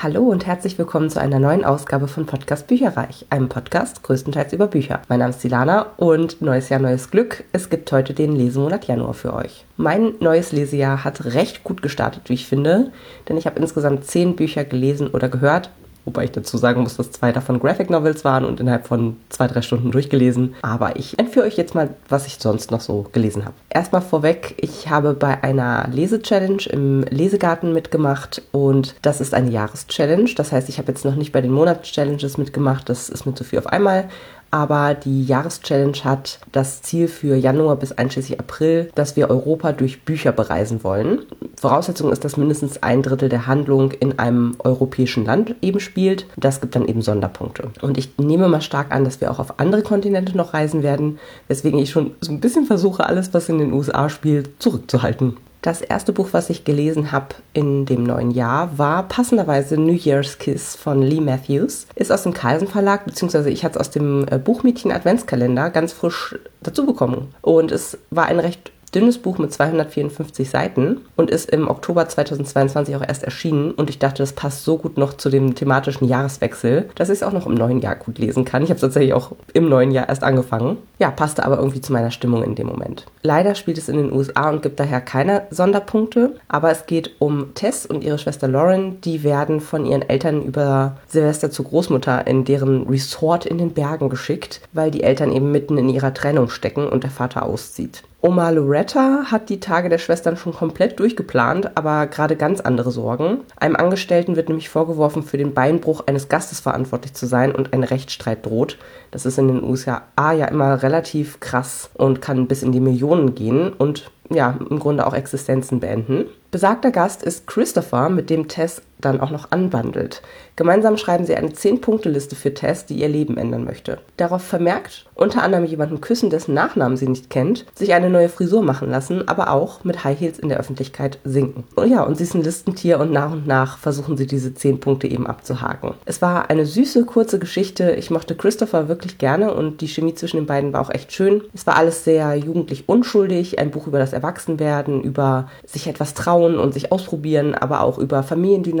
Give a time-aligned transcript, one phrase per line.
[0.00, 4.68] Hallo und herzlich willkommen zu einer neuen Ausgabe von Podcast Bücherreich, einem Podcast größtenteils über
[4.68, 5.02] Bücher.
[5.08, 7.42] Mein Name ist Silana und neues Jahr, neues Glück.
[7.50, 9.64] Es gibt heute den Lesemonat Januar für euch.
[9.76, 12.92] Mein neues Lesejahr hat recht gut gestartet, wie ich finde,
[13.28, 15.70] denn ich habe insgesamt zehn Bücher gelesen oder gehört
[16.08, 19.46] Wobei ich dazu sagen muss, dass zwei davon Graphic Novels waren und innerhalb von zwei,
[19.46, 20.54] drei Stunden durchgelesen.
[20.62, 23.52] Aber ich entführe euch jetzt mal, was ich sonst noch so gelesen habe.
[23.68, 30.30] Erstmal vorweg, ich habe bei einer Lese-Challenge im Lesegarten mitgemacht und das ist eine Jahreschallenge.
[30.34, 32.88] Das heißt, ich habe jetzt noch nicht bei den Monats-Challenges mitgemacht.
[32.88, 34.08] Das ist mir zu viel auf einmal
[34.50, 40.02] aber die Jahreschallenge hat das Ziel für Januar bis einschließlich April, dass wir Europa durch
[40.02, 41.20] Bücher bereisen wollen.
[41.56, 46.26] Voraussetzung ist, dass mindestens ein Drittel der Handlung in einem europäischen Land eben spielt.
[46.36, 47.70] Das gibt dann eben Sonderpunkte.
[47.82, 51.18] Und ich nehme mal stark an, dass wir auch auf andere Kontinente noch reisen werden,
[51.48, 55.36] weswegen ich schon so ein bisschen versuche, alles, was in den USA spielt, zurückzuhalten.
[55.60, 60.38] Das erste Buch, was ich gelesen habe in dem neuen Jahr, war passenderweise New Year's
[60.38, 61.86] Kiss von Lee Matthews.
[61.96, 65.92] Ist aus dem Carlsen Verlag, beziehungsweise ich hatte es aus dem äh, Buchmädchen Adventskalender ganz
[65.92, 67.34] frisch dazu bekommen.
[67.42, 72.96] Und es war ein recht dünnes Buch mit 254 Seiten und ist im Oktober 2022
[72.96, 73.72] auch erst erschienen.
[73.72, 77.22] Und ich dachte, das passt so gut noch zu dem thematischen Jahreswechsel, dass ich es
[77.22, 78.62] auch noch im neuen Jahr gut lesen kann.
[78.62, 80.78] Ich habe es tatsächlich auch im neuen Jahr erst angefangen.
[80.98, 83.06] Ja, passte aber irgendwie zu meiner Stimmung in dem Moment.
[83.22, 87.54] Leider spielt es in den USA und gibt daher keine Sonderpunkte, aber es geht um
[87.54, 89.00] Tess und ihre Schwester Lauren.
[89.02, 94.08] Die werden von ihren Eltern über Silvester zur Großmutter in deren Resort in den Bergen
[94.08, 98.02] geschickt, weil die Eltern eben mitten in ihrer Trennung stecken und der Vater auszieht.
[98.20, 103.42] Oma Loretta hat die Tage der Schwestern schon komplett durchgeplant, aber gerade ganz andere Sorgen.
[103.56, 107.84] Einem Angestellten wird nämlich vorgeworfen, für den Beinbruch eines Gastes verantwortlich zu sein und ein
[107.84, 108.76] Rechtsstreit droht.
[109.12, 113.36] Das ist in den USA ja immer relativ krass und kann bis in die Millionen
[113.36, 116.26] gehen und ja, im Grunde auch Existenzen beenden.
[116.50, 120.22] Besagter Gast ist Christopher, mit dem Tess dann auch noch anbandelt.
[120.56, 123.98] Gemeinsam schreiben sie eine 10-Punkte-Liste für Tess, die ihr Leben ändern möchte.
[124.16, 128.62] Darauf vermerkt, unter anderem jemanden küssen, dessen Nachnamen sie nicht kennt, sich eine neue Frisur
[128.62, 131.64] machen lassen, aber auch mit High Heels in der Öffentlichkeit sinken.
[131.76, 134.80] Und ja, und sie ist ein Listentier und nach und nach versuchen sie diese 10
[134.80, 135.94] Punkte eben abzuhaken.
[136.06, 137.92] Es war eine süße, kurze Geschichte.
[137.92, 141.42] Ich mochte Christopher wirklich gerne und die Chemie zwischen den beiden war auch echt schön.
[141.54, 146.58] Es war alles sehr jugendlich unschuldig, ein Buch über das Erwachsenwerden, über sich etwas trauen
[146.58, 148.24] und sich ausprobieren, aber auch über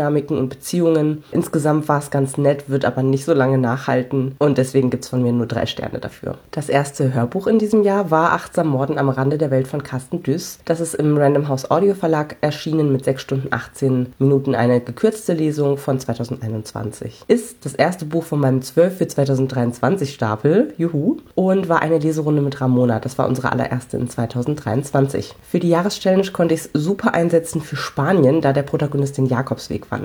[0.08, 1.24] Familiendynamiken und Beziehungen.
[1.32, 5.10] Insgesamt war es ganz nett, wird aber nicht so lange nachhalten und deswegen gibt es
[5.10, 6.36] von mir nur drei Sterne dafür.
[6.50, 10.22] Das erste Hörbuch in diesem Jahr war Achtsam Morden am Rande der Welt von Carsten
[10.22, 10.58] Düss.
[10.64, 15.34] Das ist im Random House Audio Verlag erschienen mit 6 Stunden 18 Minuten eine gekürzte
[15.34, 17.24] Lesung von 2021.
[17.28, 22.42] Ist das erste Buch von meinem 12 für 2023 Stapel, juhu, und war eine Leserunde
[22.42, 23.00] mit Ramona.
[23.00, 25.34] Das war unsere allererste in 2023.
[25.42, 29.90] Für die Jahreschallenge konnte ich es super einsetzen für Spanien, da der Protagonist den Jakobsweg
[29.90, 29.97] wandert.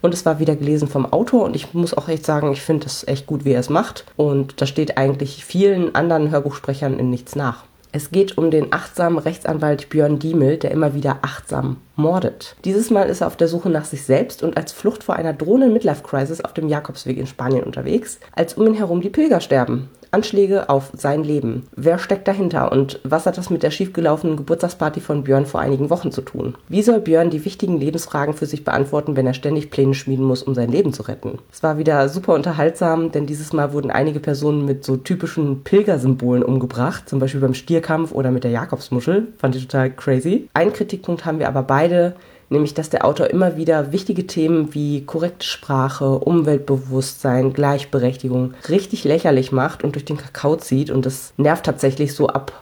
[0.00, 2.86] Und es war wieder gelesen vom Autor und ich muss auch echt sagen, ich finde
[2.86, 4.04] es echt gut, wie er es macht.
[4.16, 7.64] Und da steht eigentlich vielen anderen Hörbuchsprechern in nichts nach.
[7.92, 12.54] Es geht um den achtsamen Rechtsanwalt Björn Diemel, der immer wieder achtsam mordet.
[12.64, 15.32] Dieses Mal ist er auf der Suche nach sich selbst und als Flucht vor einer
[15.32, 19.88] drohenden Midlife-Crisis auf dem Jakobsweg in Spanien unterwegs, als um ihn herum die Pilger sterben.
[20.10, 21.66] Anschläge auf sein Leben.
[21.76, 25.90] Wer steckt dahinter und was hat das mit der schiefgelaufenen Geburtstagsparty von Björn vor einigen
[25.90, 26.54] Wochen zu tun?
[26.68, 30.42] Wie soll Björn die wichtigen Lebensfragen für sich beantworten, wenn er ständig Pläne schmieden muss,
[30.42, 31.38] um sein Leben zu retten?
[31.52, 36.42] Es war wieder super unterhaltsam, denn dieses Mal wurden einige Personen mit so typischen Pilgersymbolen
[36.42, 39.28] umgebracht, zum Beispiel beim Stierkampf oder mit der Jakobsmuschel.
[39.38, 40.48] Fand ich total crazy.
[40.54, 42.14] Einen Kritikpunkt haben wir aber beide
[42.50, 49.52] nämlich dass der Autor immer wieder wichtige Themen wie korrekte Sprache, Umweltbewusstsein, Gleichberechtigung richtig lächerlich
[49.52, 52.52] macht und durch den Kakao zieht und das nervt tatsächlich so ab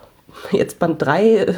[0.53, 1.54] Jetzt Band 3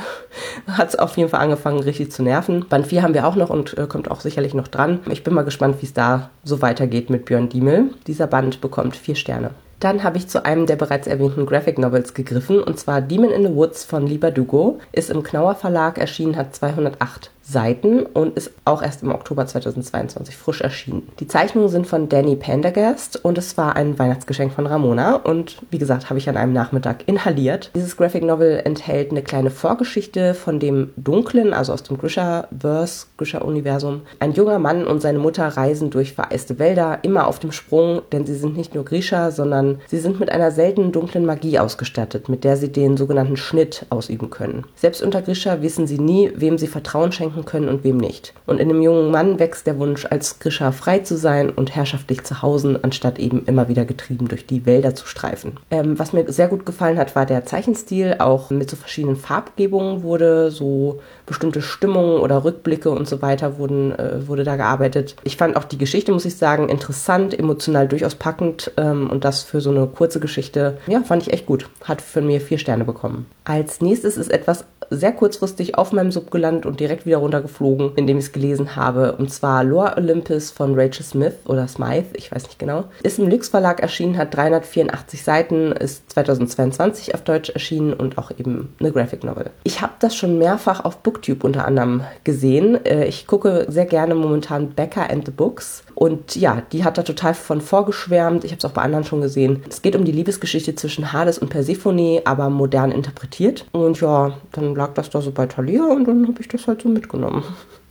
[0.69, 2.67] hat es auf jeden Fall angefangen, richtig zu nerven.
[2.69, 5.01] Band 4 haben wir auch noch und äh, kommt auch sicherlich noch dran.
[5.11, 7.91] Ich bin mal gespannt, wie es da so weitergeht mit Björn Diemel.
[8.07, 9.51] Dieser Band bekommt vier Sterne.
[9.81, 13.47] Dann habe ich zu einem der bereits erwähnten Graphic Novels gegriffen, und zwar Demon in
[13.47, 14.79] the Woods von Lieber Dugo.
[14.93, 20.37] Ist im Knauer Verlag erschienen, hat 208 Seiten und ist auch erst im Oktober 2022
[20.37, 21.09] frisch erschienen.
[21.19, 25.79] Die Zeichnungen sind von Danny Pendergast und es war ein Weihnachtsgeschenk von Ramona und wie
[25.79, 27.71] gesagt, habe ich an einem Nachmittag inhaliert.
[27.75, 34.03] Dieses Graphic Novel enthält eine kleine Vorgeschichte von dem Dunklen, also aus dem Grisha-Verse, Grisha-Universum.
[34.21, 38.27] Ein junger Mann und seine Mutter reisen durch vereiste Wälder, immer auf dem Sprung, denn
[38.27, 42.45] sie sind nicht nur Grisha, sondern sie sind mit einer seltenen dunklen Magie ausgestattet, mit
[42.45, 44.65] der sie den sogenannten Schnitt ausüben können.
[44.77, 48.33] Selbst unter Grisha wissen sie nie, wem sie Vertrauen schenken machen können und wem nicht.
[48.47, 52.25] Und in dem jungen Mann wächst der Wunsch, als Grisha frei zu sein und herrschaftlich
[52.25, 55.59] zu hausen, anstatt eben immer wieder getrieben durch die Wälder zu streifen.
[55.71, 58.17] Ähm, was mir sehr gut gefallen hat, war der Zeichenstil.
[58.19, 63.93] Auch mit so verschiedenen Farbgebungen wurde so bestimmte Stimmungen oder Rückblicke und so weiter wurden,
[63.93, 65.17] äh, wurde da gearbeitet.
[65.25, 69.43] Ich fand auch die Geschichte, muss ich sagen, interessant, emotional durchaus packend ähm, und das
[69.43, 71.69] für so eine kurze Geschichte, ja, fand ich echt gut.
[71.85, 73.27] Hat von mir vier Sterne bekommen.
[73.45, 78.19] Als nächstes ist etwas sehr kurzfristig auf meinem Sub gelandet und direkt wieder runtergeflogen, indem
[78.19, 79.13] ich es gelesen habe.
[79.17, 82.85] Und zwar Lore Olympus von Rachel Smith oder Smythe, ich weiß nicht genau.
[83.03, 88.31] Ist im Lux Verlag erschienen, hat 384 Seiten, ist 2022 auf Deutsch erschienen und auch
[88.33, 89.51] eben eine Graphic Novel.
[89.65, 92.85] Ich habe das schon mehrfach auf Booktube unter anderem gesehen.
[92.85, 95.85] Äh, ich gucke sehr gerne momentan Becca and the Books.
[95.95, 98.45] Und ja, die hat da total von vorgeschwärmt.
[98.45, 99.63] Ich habe es auch bei anderen schon gesehen.
[99.69, 103.67] Es geht um die Liebesgeschichte zwischen Hades und Persephone, aber modern interpretiert.
[103.73, 106.81] Und ja, dann lag das da so bei Thalia und dann habe ich das halt
[106.83, 107.45] so mitgenommen.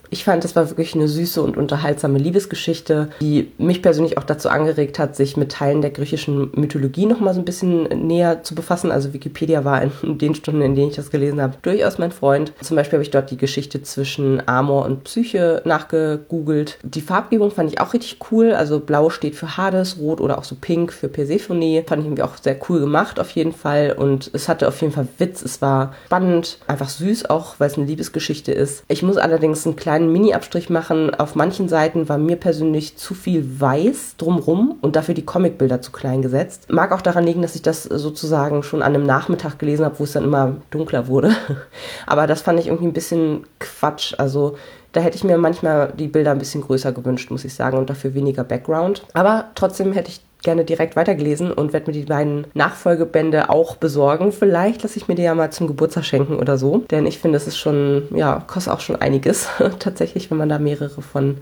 [0.09, 4.49] Ich fand, das war wirklich eine süße und unterhaltsame Liebesgeschichte, die mich persönlich auch dazu
[4.49, 8.55] angeregt hat, sich mit Teilen der griechischen Mythologie noch mal so ein bisschen näher zu
[8.55, 8.91] befassen.
[8.91, 12.53] Also Wikipedia war in den Stunden, in denen ich das gelesen habe, durchaus mein Freund.
[12.61, 16.79] Zum Beispiel habe ich dort die Geschichte zwischen Amor und Psyche nachgegoogelt.
[16.83, 18.53] Die Farbgebung fand ich auch richtig cool.
[18.53, 21.83] Also blau steht für Hades, rot oder auch so pink für Persephone.
[21.85, 23.95] Fand ich irgendwie auch sehr cool gemacht auf jeden Fall.
[23.97, 25.41] Und es hatte auf jeden Fall Witz.
[25.41, 28.83] Es war spannend, einfach süß auch, weil es eine Liebesgeschichte ist.
[28.87, 31.13] Ich muss allerdings einen kleinen kleinen Mini-Abstrich machen.
[31.13, 35.91] Auf manchen Seiten war mir persönlich zu viel weiß drumrum und dafür die Comicbilder zu
[35.91, 36.71] klein gesetzt.
[36.71, 40.05] Mag auch daran liegen, dass ich das sozusagen schon an einem Nachmittag gelesen habe, wo
[40.05, 41.35] es dann immer dunkler wurde.
[42.07, 44.13] Aber das fand ich irgendwie ein bisschen Quatsch.
[44.17, 44.55] Also
[44.93, 47.89] da hätte ich mir manchmal die Bilder ein bisschen größer gewünscht, muss ich sagen, und
[47.89, 49.03] dafür weniger Background.
[49.13, 54.31] Aber trotzdem hätte ich gerne direkt weitergelesen und werde mir die beiden Nachfolgebände auch besorgen.
[54.31, 56.85] Vielleicht lasse ich mir die ja mal zum Geburtstag schenken oder so.
[56.91, 59.49] Denn ich finde, es ist schon, ja, kostet auch schon einiges.
[59.79, 61.37] Tatsächlich, wenn man da mehrere von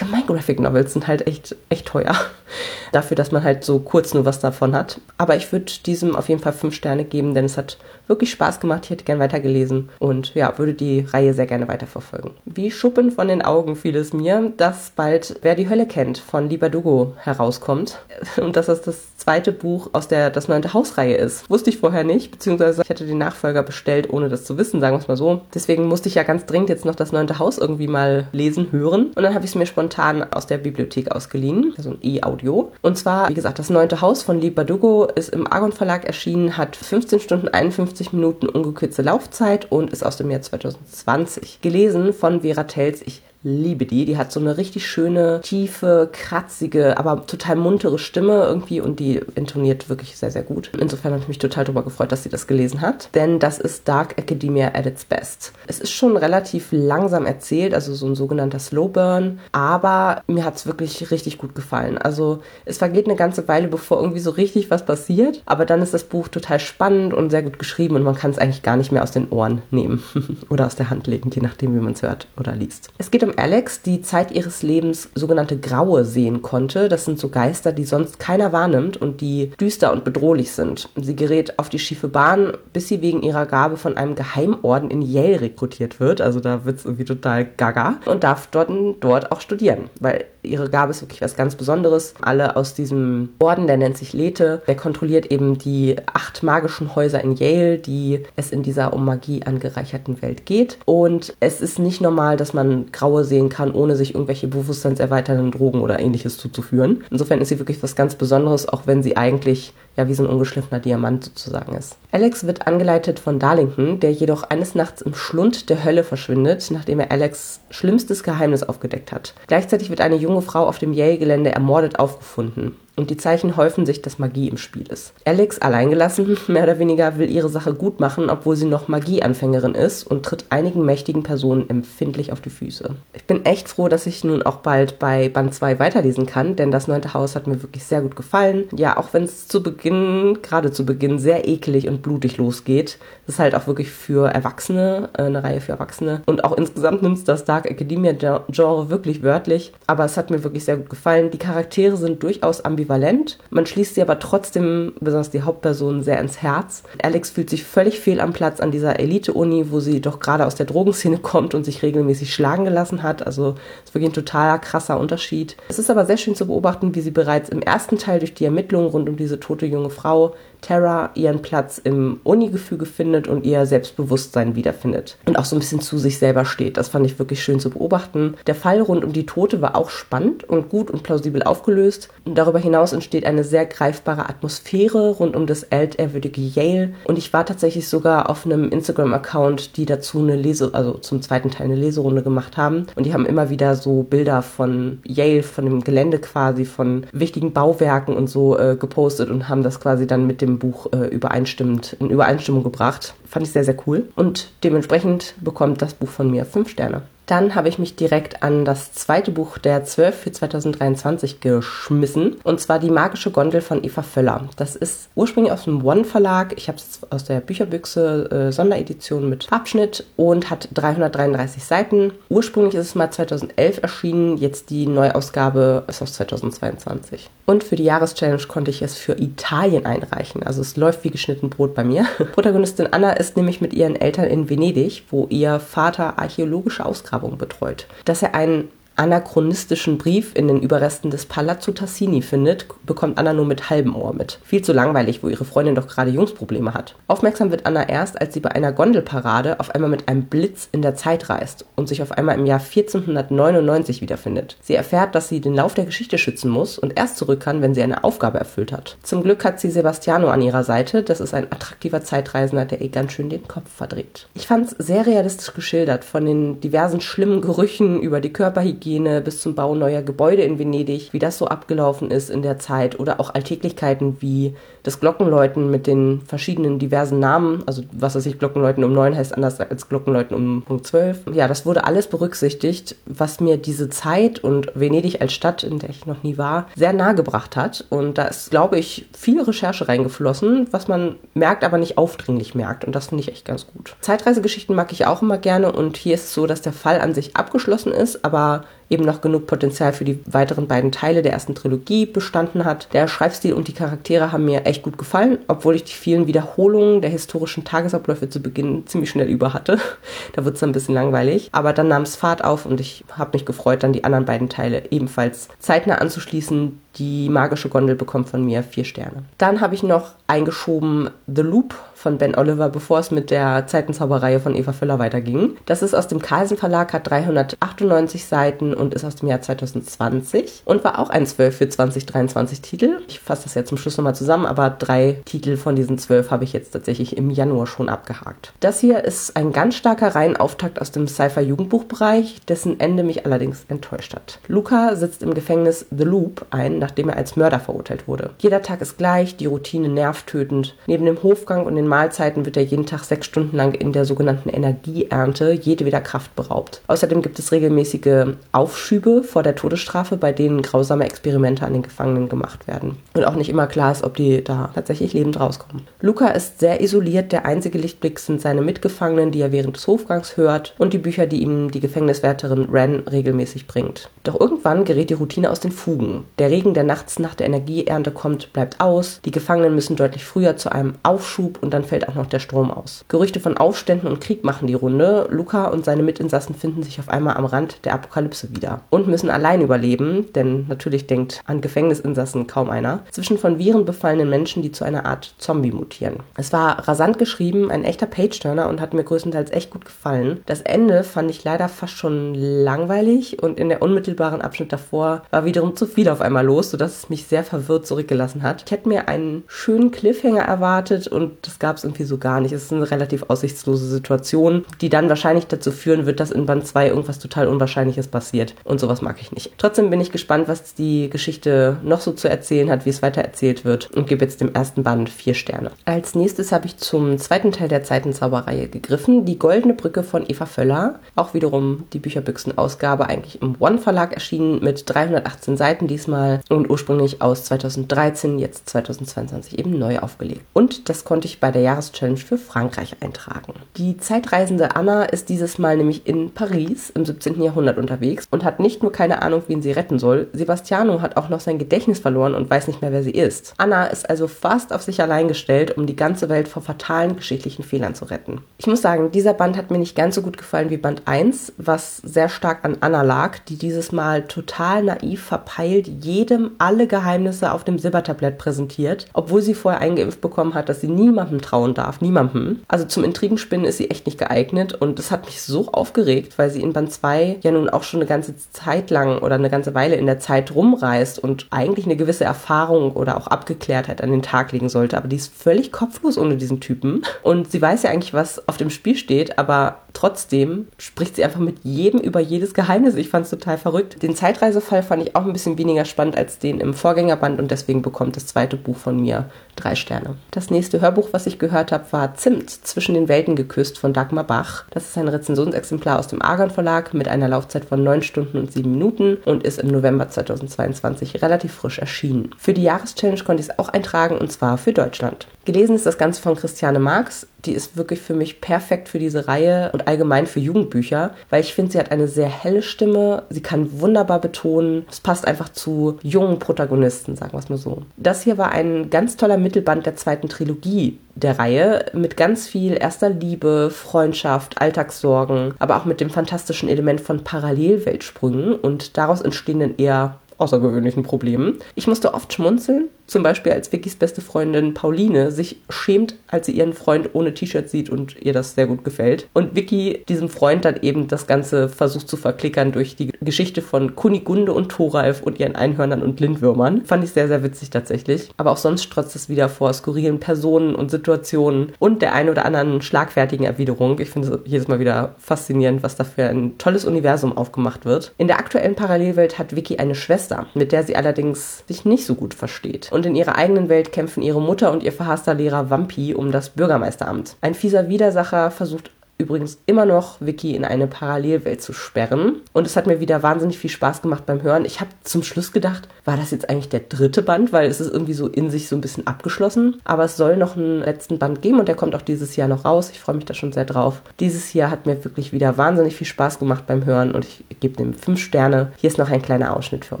[0.06, 2.14] allgemein Graphic Novels sind halt echt, echt teuer.
[2.92, 5.00] Dafür, dass man halt so kurz nur was davon hat.
[5.18, 8.60] Aber ich würde diesem auf jeden Fall fünf Sterne geben, denn es hat wirklich Spaß
[8.60, 8.84] gemacht.
[8.84, 12.32] Ich hätte gern weitergelesen und ja, würde die Reihe sehr gerne weiterverfolgen.
[12.44, 16.48] Wie Schuppen von den Augen fiel es mir, dass bald Wer die Hölle kennt von
[16.48, 17.98] Libadugo herauskommt
[18.36, 21.50] und dass das das zweite Buch aus der Das neunte Hausreihe ist.
[21.50, 24.96] Wusste ich vorher nicht, beziehungsweise ich hätte den Nachfolger bestellt, ohne das zu wissen, sagen
[24.96, 25.42] wir es mal so.
[25.54, 29.06] Deswegen musste ich ja ganz dringend jetzt noch das neunte Haus irgendwie mal lesen, hören
[29.06, 32.72] und dann habe ich es mir spontan aus der Bibliothek ausgeliehen, also ein E-Audio.
[32.82, 36.76] Und zwar, wie gesagt, das neunte Haus von Libadugo ist im Argon Verlag erschienen, hat
[36.76, 41.60] 15 Stunden 51 50 Minuten ungekürzte Laufzeit und ist aus dem Jahr 2020.
[41.60, 43.02] Gelesen von Vera Tells.
[43.02, 44.04] Ich liebe die.
[44.04, 49.20] Die hat so eine richtig schöne, tiefe, kratzige, aber total muntere Stimme irgendwie und die
[49.34, 50.70] intoniert wirklich sehr, sehr gut.
[50.78, 53.08] Insofern habe ich mich total darüber gefreut, dass sie das gelesen hat.
[53.14, 55.52] Denn das ist Dark Academia at its best.
[55.66, 60.56] Es ist schon relativ langsam erzählt, also so ein sogenannter Slow Burn, aber mir hat
[60.56, 61.98] es wirklich richtig gut gefallen.
[61.98, 65.94] Also es vergeht eine ganze Weile, bevor irgendwie so richtig was passiert, aber dann ist
[65.94, 68.92] das Buch total spannend und sehr gut geschrieben und man kann es eigentlich gar nicht
[68.92, 70.02] mehr aus den Ohren nehmen
[70.48, 72.90] oder aus der Hand legen, je nachdem, wie man es hört oder liest.
[72.98, 76.88] Es geht um Alex, die Zeit ihres Lebens sogenannte Graue sehen konnte.
[76.88, 80.88] Das sind so Geister, die sonst keiner wahrnimmt und die düster und bedrohlich sind.
[80.96, 85.02] Sie gerät auf die schiefe Bahn, bis sie wegen ihrer Gabe von einem Geheimorden in
[85.02, 86.20] Yale rekrutiert wird.
[86.20, 88.70] Also da wird es irgendwie total gaga und darf dort,
[89.00, 92.14] dort auch studieren, weil ihre Gabe ist wirklich was ganz Besonderes.
[92.20, 97.22] Alle aus diesem Orden, der nennt sich Lethe, der kontrolliert eben die acht magischen Häuser
[97.22, 100.78] in Yale, die es in dieser um Magie angereicherten Welt geht.
[100.84, 105.80] Und es ist nicht normal, dass man Graue sehen kann, ohne sich irgendwelche bewusstseinserweiternden Drogen
[105.80, 107.04] oder ähnliches zuzuführen.
[107.10, 110.30] Insofern ist sie wirklich was ganz Besonderes, auch wenn sie eigentlich ja wie so ein
[110.30, 111.96] ungeschliffener Diamant sozusagen ist.
[112.12, 117.00] Alex wird angeleitet von Darlington, der jedoch eines Nachts im Schlund der Hölle verschwindet, nachdem
[117.00, 119.34] er Alex schlimmstes Geheimnis aufgedeckt hat.
[119.46, 124.00] Gleichzeitig wird eine junge Frau auf dem Yale-Gelände ermordet aufgefunden und die Zeichen häufen sich,
[124.00, 125.12] dass Magie im Spiel ist.
[125.26, 130.04] Alex, alleingelassen, mehr oder weniger, will ihre Sache gut machen, obwohl sie noch Magieanfängerin ist
[130.04, 132.94] und tritt einigen mächtigen Personen empfindlich auf die Füße.
[133.12, 136.70] Ich bin echt froh, dass ich nun auch bald bei Band 2 weiterlesen kann, denn
[136.70, 138.64] das neunte Haus hat mir wirklich sehr gut gefallen.
[138.74, 143.36] Ja, auch wenn es zu Beginn, gerade zu Beginn, sehr eklig und blutig losgeht, das
[143.36, 146.22] ist halt auch wirklich für Erwachsene, äh, eine Reihe für Erwachsene.
[146.24, 148.12] Und auch insgesamt nimmt es das Dark Academia
[148.48, 151.30] Genre wirklich wörtlich, aber es hat mir wirklich sehr gut gefallen.
[151.30, 153.38] Die Charaktere sind durchaus ambivalent ambivalent.
[153.50, 156.82] Man schließt sie aber trotzdem, besonders die Hauptperson, sehr ins Herz.
[157.02, 160.54] Alex fühlt sich völlig fehl am Platz an dieser Elite-Uni, wo sie doch gerade aus
[160.54, 163.26] der Drogenszene kommt und sich regelmäßig schlagen gelassen hat.
[163.26, 165.56] Also es ist wirklich ein totaler krasser Unterschied.
[165.68, 168.44] Es ist aber sehr schön zu beobachten, wie sie bereits im ersten Teil durch die
[168.44, 173.66] Ermittlungen rund um diese tote junge Frau Tara ihren Platz im Uni-Gefüge findet und ihr
[173.66, 175.18] Selbstbewusstsein wiederfindet.
[175.26, 176.76] Und auch so ein bisschen zu sich selber steht.
[176.76, 178.34] Das fand ich wirklich schön zu beobachten.
[178.46, 182.08] Der Fall rund um die Tote war auch spannend und gut und plausibel aufgelöst.
[182.24, 186.94] Und darüber hinaus entsteht eine sehr greifbare Atmosphäre rund um das altehrwürdige Yale.
[187.04, 191.50] Und ich war tatsächlich sogar auf einem Instagram-Account, die dazu eine Lese, also zum zweiten
[191.50, 192.86] Teil eine Leserunde gemacht haben.
[192.94, 197.52] Und die haben immer wieder so Bilder von Yale, von dem Gelände quasi, von wichtigen
[197.52, 201.96] Bauwerken und so äh, gepostet und haben das quasi dann mit dem Buch äh, übereinstimmend,
[202.00, 203.14] in Übereinstimmung gebracht.
[203.26, 204.08] Fand ich sehr, sehr cool.
[204.16, 207.02] Und dementsprechend bekommt das Buch von mir fünf Sterne.
[207.26, 212.36] Dann habe ich mich direkt an das zweite Buch der 12 für 2023 geschmissen.
[212.44, 214.48] Und zwar Die magische Gondel von Eva Völler.
[214.56, 216.54] Das ist ursprünglich aus dem One Verlag.
[216.56, 222.12] Ich habe es aus der Bücherbüchse äh, Sonderedition mit Abschnitt und hat 333 Seiten.
[222.28, 224.36] Ursprünglich ist es mal 2011 erschienen.
[224.36, 227.28] Jetzt die Neuausgabe ist aus 2022.
[227.44, 230.44] Und für die Jahreschallenge konnte ich es für Italien einreichen.
[230.44, 232.06] Also es läuft wie geschnitten Brot bei mir.
[232.32, 237.38] Protagonistin Anna ist nämlich mit ihren Eltern in Venedig, wo ihr Vater archäologische Ausgrabungen Ausgrabung
[237.38, 237.86] betreut.
[238.04, 243.44] Dass er einen anachronistischen Brief in den Überresten des Palazzo Tassini findet, bekommt Anna nur
[243.44, 244.40] mit halbem Ohr mit.
[244.42, 246.96] Viel zu langweilig, wo ihre Freundin doch gerade Jungsprobleme hat.
[247.06, 250.82] Aufmerksam wird Anna erst, als sie bei einer Gondelparade auf einmal mit einem Blitz in
[250.82, 254.56] der Zeit reist und sich auf einmal im Jahr 1499 wiederfindet.
[254.62, 257.74] Sie erfährt, dass sie den Lauf der Geschichte schützen muss und erst zurück kann, wenn
[257.74, 258.96] sie eine Aufgabe erfüllt hat.
[259.02, 261.02] Zum Glück hat sie Sebastiano an ihrer Seite.
[261.02, 264.28] Das ist ein attraktiver Zeitreisender, der ihr ganz schön den Kopf verdreht.
[264.34, 269.20] Ich fand es sehr realistisch geschildert, von den diversen schlimmen Gerüchen über die Körperhygiene Hygiene
[269.20, 272.98] bis zum Bau neuer Gebäude in Venedig, wie das so abgelaufen ist in der Zeit
[273.00, 278.38] oder auch Alltäglichkeiten wie das Glockenläuten mit den verschiedenen diversen Namen, also was weiß ich,
[278.38, 281.22] Glockenläuten um neun heißt anders als Glockenläuten um Punkt zwölf.
[281.32, 285.90] Ja, das wurde alles berücksichtigt, was mir diese Zeit und Venedig als Stadt, in der
[285.90, 287.84] ich noch nie war, sehr nahe gebracht hat.
[287.90, 292.84] Und da ist, glaube ich, viel Recherche reingeflossen, was man merkt, aber nicht aufdringlich merkt.
[292.84, 293.96] Und das finde ich echt ganz gut.
[294.00, 297.12] Zeitreisegeschichten mag ich auch immer gerne und hier ist es so, dass der Fall an
[297.12, 301.54] sich abgeschlossen ist, aber eben noch genug Potenzial für die weiteren beiden Teile der ersten
[301.54, 302.92] Trilogie bestanden hat.
[302.92, 307.00] Der Schreibstil und die Charaktere haben mir echt gut gefallen, obwohl ich die vielen Wiederholungen
[307.00, 309.78] der historischen Tagesabläufe zu Beginn ziemlich schnell über hatte.
[310.34, 311.48] da wird es ein bisschen langweilig.
[311.52, 314.48] Aber dann nahm es Fahrt auf und ich habe mich gefreut, dann die anderen beiden
[314.48, 316.80] Teile ebenfalls zeitnah anzuschließen.
[316.96, 319.24] Die magische Gondel bekommt von mir vier Sterne.
[319.38, 324.40] Dann habe ich noch eingeschoben The Loop von Ben Oliver, bevor es mit der Zeitenzauberreihe
[324.40, 325.56] von Eva Völler weiterging.
[325.66, 330.62] Das ist aus dem Carlsen Verlag, hat 398 Seiten und ist aus dem Jahr 2020
[330.64, 333.00] und war auch ein 12 für 2023 Titel.
[333.08, 336.44] Ich fasse das jetzt zum Schluss nochmal zusammen, aber drei Titel von diesen zwölf habe
[336.44, 338.52] ich jetzt tatsächlich im Januar schon abgehakt.
[338.60, 344.14] Das hier ist ein ganz starker Reihenauftakt aus dem Sci-Fi-Jugendbuchbereich, dessen Ende mich allerdings enttäuscht
[344.14, 344.38] hat.
[344.48, 348.30] Luca sitzt im Gefängnis The Loop ein, nachdem er als Mörder verurteilt wurde.
[348.38, 350.76] Jeder Tag ist gleich, die Routine nervtötend.
[350.86, 354.04] Neben dem Hofgang und den Mahlzeiten wird er jeden Tag sechs Stunden lang in der
[354.04, 356.82] sogenannten Energieernte jedweder Kraft beraubt.
[356.86, 362.28] Außerdem gibt es regelmäßige Aufschübe vor der Todesstrafe, bei denen grausame Experimente an den Gefangenen
[362.28, 362.98] gemacht werden.
[363.14, 365.88] Und auch nicht immer klar ist, ob die da tatsächlich lebend rauskommen.
[366.00, 370.36] Luca ist sehr isoliert, der einzige Lichtblick sind seine Mitgefangenen, die er während des Hofgangs
[370.36, 374.08] hört und die Bücher, die ihm die Gefängniswärterin Ren regelmäßig bringt.
[374.22, 376.24] Doch irgendwann gerät die Routine aus den Fugen.
[376.38, 380.56] Der Regen, der nachts nach der Energieernte kommt, bleibt aus, die Gefangenen müssen deutlich früher
[380.56, 383.04] zu einem Aufschub und dann fällt auch noch der Strom aus.
[383.08, 385.26] Gerüchte von Aufständen und Krieg machen die Runde.
[385.30, 389.30] Luca und seine Mitinsassen finden sich auf einmal am Rand der Apokalypse wieder und müssen
[389.30, 394.72] allein überleben, denn natürlich denkt an Gefängnisinsassen kaum einer, zwischen von Viren befallenen Menschen, die
[394.72, 396.20] zu einer Art Zombie mutieren.
[396.36, 400.42] Es war rasant geschrieben, ein echter Page-Turner und hat mir größtenteils echt gut gefallen.
[400.46, 405.44] Das Ende fand ich leider fast schon langweilig und in der unmittelbaren Abschnitt davor war
[405.44, 408.64] wiederum zu viel auf einmal los, sodass es mich sehr verwirrt zurückgelassen hat.
[408.66, 412.52] Ich hätte mir einen schönen Cliffhanger erwartet und das gab es irgendwie so gar nicht.
[412.52, 416.66] Es ist eine relativ aussichtslose Situation, die dann wahrscheinlich dazu führen wird, dass in Band
[416.66, 418.54] 2 irgendwas total Unwahrscheinliches passiert.
[418.64, 419.52] Und sowas mag ich nicht.
[419.58, 423.22] Trotzdem bin ich gespannt, was die Geschichte noch so zu erzählen hat, wie es weiter
[423.22, 425.70] erzählt wird und gebe jetzt dem ersten Band vier Sterne.
[425.84, 430.46] Als nächstes habe ich zum zweiten Teil der Zeitenzauberreihe gegriffen, Die Goldene Brücke von Eva
[430.46, 431.00] Völler.
[431.14, 436.40] Auch wiederum die Bücherbüchsen-Ausgabe, eigentlich im One-Verlag erschienen mit 318 Seiten diesmal.
[436.48, 440.42] Und ursprünglich aus 2013, jetzt 2022 eben neu aufgelegt.
[440.52, 443.54] Und das konnte ich bei der Jahreschallenge für Frankreich eintragen.
[443.76, 447.42] Die Zeitreisende Anna ist dieses Mal nämlich in Paris im 17.
[447.42, 451.28] Jahrhundert unterwegs und hat nicht nur keine Ahnung, wen sie retten soll, Sebastiano hat auch
[451.28, 453.54] noch sein Gedächtnis verloren und weiß nicht mehr, wer sie ist.
[453.58, 457.62] Anna ist also fast auf sich allein gestellt, um die ganze Welt vor fatalen geschichtlichen
[457.64, 458.40] Fehlern zu retten.
[458.58, 461.54] Ich muss sagen, dieser Band hat mir nicht ganz so gut gefallen wie Band 1,
[461.58, 466.04] was sehr stark an Anna lag, die dieses Mal total naiv verpeilt
[466.36, 470.88] jedem alle Geheimnisse auf dem Silbertablett präsentiert, obwohl sie vorher eingeimpft bekommen hat, dass sie
[470.88, 472.60] niemandem trauen darf, niemandem.
[472.68, 476.50] Also zum Intrigenspinnen ist sie echt nicht geeignet und das hat mich so aufgeregt, weil
[476.50, 479.74] sie in Band 2 ja nun auch schon eine ganze Zeit lang oder eine ganze
[479.74, 484.22] Weile in der Zeit rumreist und eigentlich eine gewisse Erfahrung oder auch Abgeklärtheit an den
[484.22, 487.90] Tag legen sollte, aber die ist völlig kopflos ohne diesen Typen und sie weiß ja
[487.90, 492.52] eigentlich, was auf dem Spiel steht, aber trotzdem spricht sie einfach mit jedem über jedes
[492.52, 492.96] Geheimnis.
[492.96, 494.02] Ich fand es total verrückt.
[494.02, 497.80] Den Zeitreisefall fand ich auch ein bisschen weniger spannend als den im Vorgängerband und deswegen
[497.80, 500.16] bekommt das zweite Buch von mir drei Sterne.
[500.32, 504.24] Das nächste Hörbuch, was ich gehört habe, war Zimt zwischen den Welten geküsst von Dagmar
[504.24, 504.64] Bach.
[504.70, 508.52] Das ist ein Rezensionsexemplar aus dem Argon Verlag mit einer Laufzeit von 9 Stunden und
[508.52, 512.30] 7 Minuten und ist im November 2022 relativ frisch erschienen.
[512.36, 515.26] Für die Jahreschallenge konnte ich es auch eintragen und zwar für Deutschland.
[515.46, 517.26] Gelesen ist das Ganze von Christiane Marx.
[517.46, 521.54] Die ist wirklich für mich perfekt für diese Reihe und allgemein für Jugendbücher, weil ich
[521.54, 523.22] finde, sie hat eine sehr helle Stimme.
[523.30, 524.84] Sie kann wunderbar betonen.
[524.90, 527.82] Es passt einfach zu jungen Protagonisten, sagen wir es mal so.
[527.96, 532.74] Das hier war ein ganz toller Mittelband der zweiten Trilogie der Reihe mit ganz viel
[532.74, 539.74] erster Liebe, Freundschaft, Alltagssorgen, aber auch mit dem fantastischen Element von Parallelweltsprüngen und daraus entstehenden
[539.78, 541.58] eher außergewöhnlichen Problemen.
[541.74, 546.52] Ich musste oft schmunzeln, zum Beispiel als Vickys beste Freundin Pauline sich schämt, als sie
[546.52, 549.28] ihren Freund ohne T-Shirt sieht und ihr das sehr gut gefällt.
[549.32, 553.94] Und Vicky diesem Freund dann eben das Ganze versucht zu verklickern durch die Geschichte von
[553.94, 556.84] Kunigunde und Thoralf und ihren Einhörnern und Lindwürmern.
[556.84, 558.30] Fand ich sehr, sehr witzig tatsächlich.
[558.36, 562.44] Aber auch sonst strotzt es wieder vor skurrilen Personen und Situationen und der ein oder
[562.44, 564.00] anderen schlagfertigen Erwiderung.
[564.00, 568.12] Ich finde es jedes Mal wieder faszinierend, was da für ein tolles Universum aufgemacht wird.
[568.18, 572.14] In der aktuellen Parallelwelt hat Vicky eine Schwester, mit der sie allerdings sich nicht so
[572.14, 576.14] gut versteht und in ihrer eigenen Welt kämpfen ihre Mutter und ihr verhasster Lehrer Wampi
[576.14, 577.36] um das Bürgermeisteramt.
[577.42, 582.40] Ein fieser Widersacher versucht übrigens immer noch Vicky in eine Parallelwelt zu sperren.
[582.52, 584.64] Und es hat mir wieder wahnsinnig viel Spaß gemacht beim Hören.
[584.64, 587.92] Ich habe zum Schluss gedacht, war das jetzt eigentlich der dritte Band, weil es ist
[587.92, 589.80] irgendwie so in sich so ein bisschen abgeschlossen.
[589.84, 592.64] Aber es soll noch einen letzten Band geben und der kommt auch dieses Jahr noch
[592.64, 592.90] raus.
[592.90, 594.02] Ich freue mich da schon sehr drauf.
[594.20, 597.76] Dieses Jahr hat mir wirklich wieder wahnsinnig viel Spaß gemacht beim Hören und ich gebe
[597.76, 598.72] dem fünf Sterne.
[598.76, 600.00] Hier ist noch ein kleiner Ausschnitt für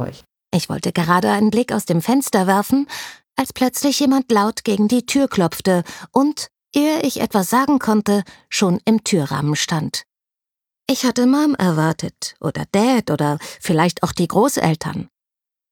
[0.00, 0.24] euch.
[0.56, 2.88] Ich wollte gerade einen Blick aus dem Fenster werfen,
[3.36, 8.80] als plötzlich jemand laut gegen die Tür klopfte und, ehe ich etwas sagen konnte, schon
[8.86, 10.04] im Türrahmen stand.
[10.88, 15.08] Ich hatte Mom erwartet oder Dad oder vielleicht auch die Großeltern.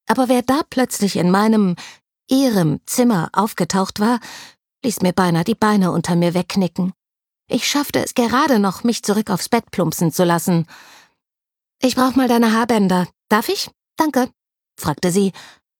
[0.06, 1.76] Aber wer da plötzlich in meinem,
[2.28, 4.20] ihrem Zimmer aufgetaucht war,
[4.84, 6.92] ließ mir beinahe die Beine unter mir wegknicken.
[7.48, 10.66] Ich schaffte es gerade noch, mich zurück aufs Bett plumpsen zu lassen.
[11.80, 13.08] Ich brauch mal deine Haarbänder.
[13.30, 13.70] Darf ich?
[13.96, 14.28] Danke
[14.76, 15.32] fragte sie,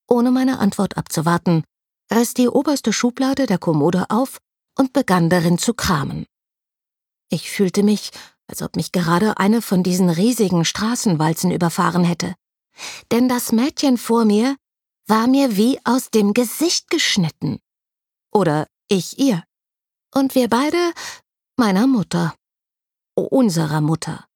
[0.08, 1.64] ohne meine Antwort abzuwarten,
[2.12, 4.38] riss die oberste Schublade der Kommode auf
[4.76, 6.26] und begann darin zu kramen.
[7.30, 8.10] Ich fühlte mich,
[8.46, 12.34] als ob mich gerade eine von diesen riesigen Straßenwalzen überfahren hätte.
[13.10, 14.56] Denn das Mädchen vor mir
[15.06, 17.60] war mir wie aus dem Gesicht geschnitten.
[18.32, 19.42] Oder ich ihr.
[20.14, 20.92] Und wir beide
[21.56, 22.34] meiner Mutter.
[23.14, 24.26] Unserer Mutter.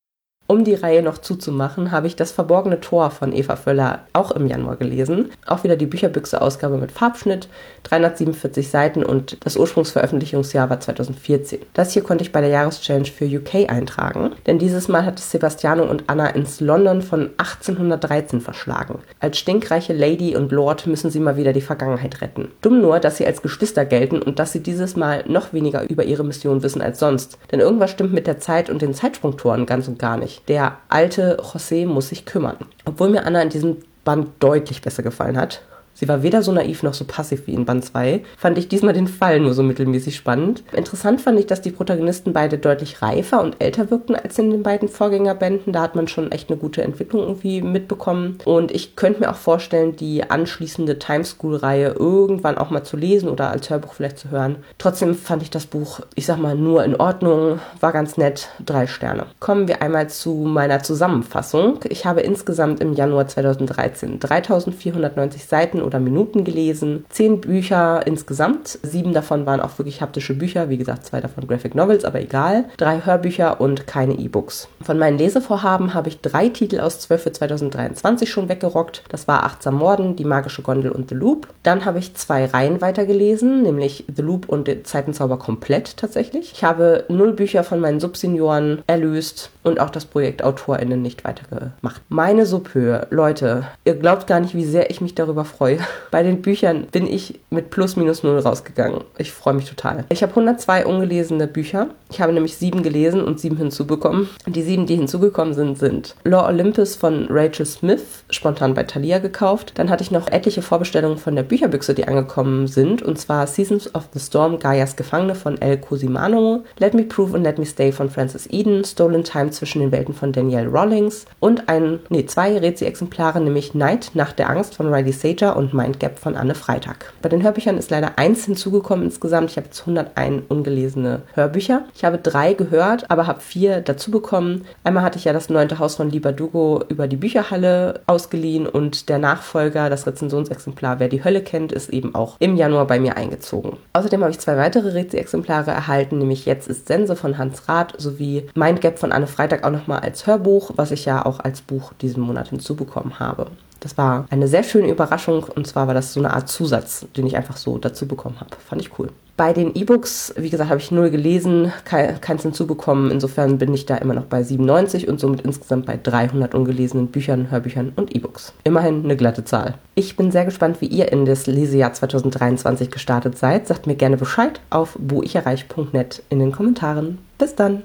[0.50, 4.46] Um die Reihe noch zuzumachen, habe ich das verborgene Tor von Eva Völler auch im
[4.46, 5.30] Januar gelesen.
[5.46, 7.50] Auch wieder die Bücherbüchse-Ausgabe mit Farbschnitt,
[7.82, 11.58] 347 Seiten und das Ursprungsveröffentlichungsjahr war 2014.
[11.74, 15.30] Das hier konnte ich bei der Jahreschallenge für UK eintragen, denn dieses Mal hat es
[15.30, 19.00] Sebastiano und Anna ins London von 1813 verschlagen.
[19.20, 22.48] Als stinkreiche Lady und Lord müssen sie mal wieder die Vergangenheit retten.
[22.62, 26.04] Dumm nur, dass sie als Geschwister gelten und dass sie dieses Mal noch weniger über
[26.04, 27.36] ihre Mission wissen als sonst.
[27.52, 30.37] Denn irgendwas stimmt mit der Zeit und den Zeitsprungtoren ganz und gar nicht.
[30.46, 32.56] Der alte José muss sich kümmern.
[32.84, 35.62] Obwohl mir Anna in diesem Band deutlich besser gefallen hat,
[35.98, 38.22] Sie war weder so naiv noch so passiv wie in Band 2.
[38.36, 40.62] Fand ich diesmal den Fall nur so mittelmäßig spannend.
[40.70, 44.62] Interessant fand ich, dass die Protagonisten beide deutlich reifer und älter wirkten als in den
[44.62, 45.72] beiden Vorgängerbänden.
[45.72, 48.38] Da hat man schon echt eine gute Entwicklung irgendwie mitbekommen.
[48.44, 53.50] Und ich könnte mir auch vorstellen, die anschließende Timeschool-Reihe irgendwann auch mal zu lesen oder
[53.50, 54.58] als Hörbuch vielleicht zu hören.
[54.78, 58.86] Trotzdem fand ich das Buch, ich sag mal, nur in Ordnung, war ganz nett, drei
[58.86, 59.26] Sterne.
[59.40, 61.80] Kommen wir einmal zu meiner Zusammenfassung.
[61.88, 67.04] Ich habe insgesamt im Januar 2013 3490 Seiten oder Minuten gelesen.
[67.08, 68.78] Zehn Bücher insgesamt.
[68.82, 70.68] Sieben davon waren auch wirklich haptische Bücher.
[70.68, 72.66] Wie gesagt, zwei davon Graphic Novels, aber egal.
[72.76, 74.68] Drei Hörbücher und keine E-Books.
[74.82, 79.02] Von meinen Lesevorhaben habe ich drei Titel aus 12 für 2023 schon weggerockt.
[79.08, 81.48] Das war Achtsam Morden, Die magische Gondel und The Loop.
[81.62, 86.52] Dann habe ich zwei Reihen weitergelesen, nämlich The Loop und Zeitenzauber komplett tatsächlich.
[86.52, 92.02] Ich habe null Bücher von meinen Subsenioren erlöst und auch das Projekt AutorInnen nicht weitergemacht.
[92.08, 95.77] Meine Subhöhe, Leute, ihr glaubt gar nicht, wie sehr ich mich darüber freue.
[96.10, 99.02] Bei den Büchern bin ich mit plus minus null rausgegangen.
[99.18, 100.04] Ich freue mich total.
[100.08, 101.88] Ich habe 102 ungelesene Bücher.
[102.10, 104.28] Ich habe nämlich sieben gelesen und sieben hinzubekommen.
[104.46, 109.72] Die sieben, die hinzugekommen sind, sind Law Olympus von Rachel Smith, spontan bei Thalia gekauft.
[109.76, 113.02] Dann hatte ich noch etliche Vorbestellungen von der Bücherbüchse, die angekommen sind.
[113.02, 117.44] Und zwar Seasons of the Storm, Gaias Gefangene von El Cosimano, Let Me Prove and
[117.44, 121.68] Let Me Stay von Francis Eden, Stolen Time zwischen den Welten von Danielle Rawlings und
[121.68, 126.18] ein, nee, zwei Rezi-Exemplare, nämlich Night, Nacht der Angst von Riley Sager und Mind Gap
[126.18, 127.12] von Anne Freitag.
[127.20, 129.50] Bei den Hörbüchern ist leider eins hinzugekommen insgesamt.
[129.50, 131.82] Ich habe jetzt 101 ungelesene Hörbücher.
[131.94, 134.64] Ich habe drei gehört, aber habe vier dazu bekommen.
[134.84, 139.18] Einmal hatte ich ja das neunte Haus von Libadugo über die Bücherhalle ausgeliehen und der
[139.18, 143.78] Nachfolger, das Rezensionsexemplar, wer die Hölle kennt, ist eben auch im Januar bei mir eingezogen.
[143.94, 148.46] Außerdem habe ich zwei weitere Rezi-Exemplare erhalten, nämlich Jetzt ist Sense von Hans Rath sowie
[148.54, 151.92] Mind Gap von Anne Freitag auch nochmal als Hörbuch, was ich ja auch als Buch
[152.00, 153.48] diesen Monat hinzubekommen habe.
[153.80, 157.26] Das war eine sehr schöne Überraschung und zwar war das so eine Art Zusatz, den
[157.26, 158.56] ich einfach so dazu bekommen habe.
[158.66, 159.10] Fand ich cool.
[159.36, 163.12] Bei den E-Books, wie gesagt, habe ich null gelesen, keins hinzubekommen.
[163.12, 167.48] Insofern bin ich da immer noch bei 97 und somit insgesamt bei 300 ungelesenen Büchern,
[167.48, 168.52] Hörbüchern und E-Books.
[168.64, 169.74] Immerhin eine glatte Zahl.
[169.94, 173.68] Ich bin sehr gespannt, wie ihr in das Lesejahr 2023 gestartet seid.
[173.68, 177.18] Sagt mir gerne Bescheid auf woicherreich.net in den Kommentaren.
[177.38, 177.84] Bis dann!